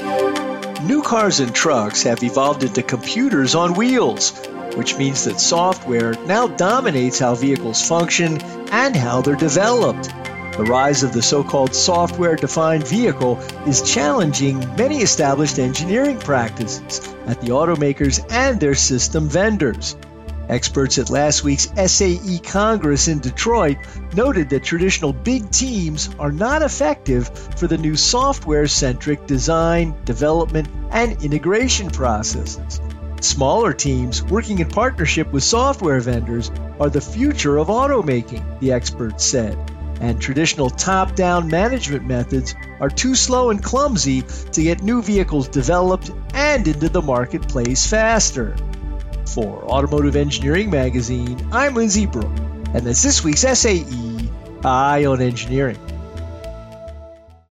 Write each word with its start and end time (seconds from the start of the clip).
New 0.00 1.02
cars 1.02 1.40
and 1.40 1.54
trucks 1.54 2.02
have 2.04 2.22
evolved 2.22 2.62
into 2.62 2.82
computers 2.82 3.54
on 3.54 3.74
wheels, 3.74 4.30
which 4.76 4.96
means 4.96 5.24
that 5.24 5.40
software 5.40 6.14
now 6.26 6.46
dominates 6.46 7.18
how 7.18 7.34
vehicles 7.34 7.86
function 7.86 8.40
and 8.70 8.94
how 8.94 9.20
they're 9.20 9.34
developed. 9.34 10.04
The 10.56 10.64
rise 10.64 11.02
of 11.02 11.12
the 11.12 11.22
so 11.22 11.44
called 11.44 11.74
software 11.74 12.36
defined 12.36 12.86
vehicle 12.86 13.38
is 13.66 13.82
challenging 13.82 14.58
many 14.76 14.98
established 14.98 15.58
engineering 15.58 16.18
practices 16.18 17.00
at 17.26 17.40
the 17.40 17.48
automakers 17.48 18.24
and 18.30 18.58
their 18.60 18.74
system 18.74 19.28
vendors. 19.28 19.96
Experts 20.48 20.96
at 20.96 21.10
last 21.10 21.44
week's 21.44 21.68
SAE 21.76 22.38
Congress 22.38 23.08
in 23.08 23.18
Detroit 23.18 23.76
noted 24.14 24.48
that 24.48 24.64
traditional 24.64 25.12
big 25.12 25.50
teams 25.50 26.08
are 26.18 26.32
not 26.32 26.62
effective 26.62 27.28
for 27.56 27.66
the 27.66 27.76
new 27.76 27.96
software 27.96 28.66
centric 28.66 29.26
design, 29.26 29.94
development, 30.06 30.68
and 30.90 31.22
integration 31.22 31.90
processes. 31.90 32.80
Smaller 33.20 33.74
teams 33.74 34.22
working 34.22 34.60
in 34.60 34.68
partnership 34.68 35.30
with 35.32 35.42
software 35.42 36.00
vendors 36.00 36.50
are 36.80 36.88
the 36.88 37.00
future 37.00 37.58
of 37.58 37.66
automaking, 37.66 38.60
the 38.60 38.72
experts 38.72 39.24
said. 39.24 39.58
And 40.00 40.20
traditional 40.20 40.70
top 40.70 41.14
down 41.14 41.48
management 41.48 42.06
methods 42.06 42.54
are 42.80 42.88
too 42.88 43.16
slow 43.16 43.50
and 43.50 43.62
clumsy 43.62 44.22
to 44.52 44.62
get 44.62 44.82
new 44.82 45.02
vehicles 45.02 45.48
developed 45.48 46.10
and 46.32 46.66
into 46.66 46.88
the 46.88 47.02
marketplace 47.02 47.86
faster. 47.86 48.56
For 49.34 49.62
Automotive 49.64 50.16
Engineering 50.16 50.70
Magazine, 50.70 51.48
I'm 51.52 51.74
Lindsay 51.74 52.06
Brooke, 52.06 52.38
and 52.72 52.80
that's 52.86 53.02
this 53.02 53.22
week's 53.22 53.42
SAE 53.42 53.84
Eye 54.64 55.04
on 55.04 55.20
Engineering. 55.20 55.78